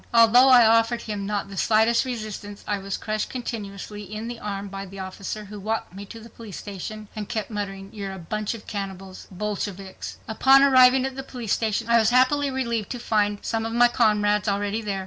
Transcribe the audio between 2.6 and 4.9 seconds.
I was crushed continuously in the arm by